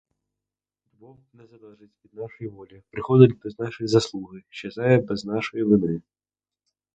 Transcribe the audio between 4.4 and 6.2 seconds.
щезає без нашої вини.